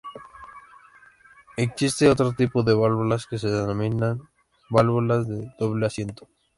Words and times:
Existe 1.57 2.09
otro 2.09 2.33
tipo 2.33 2.63
de 2.63 2.73
válvulas 2.73 3.27
que 3.27 3.37
se 3.37 3.49
denominan 3.51 4.27
válvulas 4.67 5.27
de 5.27 5.53
doble 5.59 5.85
asiento. 5.85 6.27